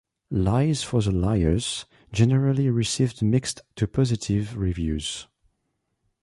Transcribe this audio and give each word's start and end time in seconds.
"Lies 0.31 0.81
for 0.81 1.03
the 1.03 1.11
Liars" 1.11 1.85
generally 2.11 2.71
received 2.71 3.21
mixed 3.21 3.61
to 3.75 3.85
positive 3.87 4.57
reviews. 4.57 5.27